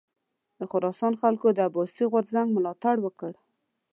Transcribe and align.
د 0.57 0.59
خراسان 0.71 1.13
خلکو 1.21 1.47
د 1.53 1.59
عباسي 1.67 2.05
غورځنګ 2.11 2.47
ملاتړ 2.55 2.95
وکړ. 3.01 3.33